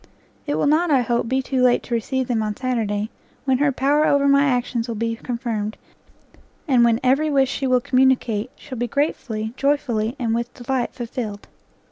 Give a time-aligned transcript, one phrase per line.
[0.47, 3.11] It will not, I hope, be too late to receive them on Saturday,
[3.45, 5.77] when her power over my actions will be confirmed,
[6.67, 11.47] and when every wish she will communicate, shall be gratefully, joyfully, and with delight fulfilled.